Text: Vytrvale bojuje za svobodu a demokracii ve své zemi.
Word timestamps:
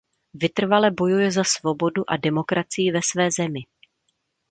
Vytrvale 0.33 0.91
bojuje 0.91 1.27
za 1.37 1.43
svobodu 1.45 2.03
a 2.09 2.17
demokracii 2.17 2.91
ve 2.91 3.01
své 3.11 3.31
zemi. 3.31 3.59